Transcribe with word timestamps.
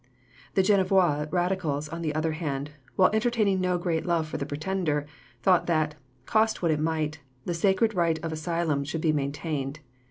The 0.55 0.63
Genevois 0.63 1.27
radicals, 1.29 1.87
on 1.87 2.01
the 2.01 2.15
other 2.15 2.31
hand, 2.31 2.71
while 2.95 3.11
entertaining 3.13 3.61
no 3.61 3.77
great 3.77 4.03
love 4.03 4.27
for 4.27 4.37
the 4.37 4.47
pretender, 4.47 5.05
thought 5.43 5.67
that, 5.67 5.93
cost 6.25 6.63
what 6.63 6.71
it 6.71 6.79
might, 6.79 7.19
"the 7.45 7.53
sacred 7.53 7.93
right 7.93 8.17
of 8.23 8.33
asylum" 8.33 8.83
should 8.83 9.01
be 9.01 9.13
maintained. 9.13 9.79